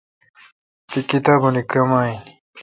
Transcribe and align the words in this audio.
تی 0.89 0.99
کتابونی 1.09 1.61
کم 1.71 1.91
این؟ 1.99 2.15